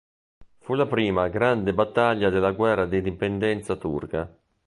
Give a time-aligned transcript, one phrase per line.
[0.57, 4.35] Fu la prima grande battaglia della guerra d'indipendenza turca.